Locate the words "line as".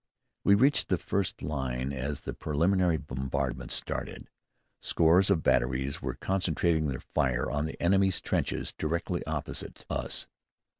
1.43-2.21